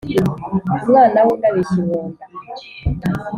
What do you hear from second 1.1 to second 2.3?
w’undi abishya inkonda